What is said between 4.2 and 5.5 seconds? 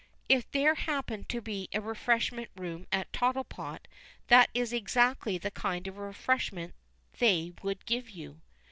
that is exactly